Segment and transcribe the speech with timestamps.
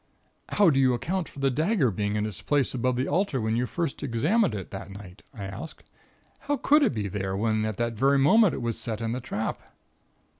[0.49, 3.55] "How do you account for the dagger being in its place above the altar when
[3.55, 5.83] you first examined it that night?" I asked.
[6.39, 9.21] "How could it be there, when at that very moment it was set in the
[9.21, 9.61] trap?"